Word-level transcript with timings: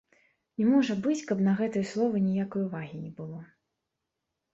Не 0.59 0.65
можа 0.69 0.95
быць, 1.07 1.27
каб 1.31 1.43
на 1.47 1.53
гэтыя 1.59 1.85
словы 1.91 2.21
ніякай 2.29 2.65
увагі 2.69 2.97
не 3.03 3.11
было. 3.21 3.39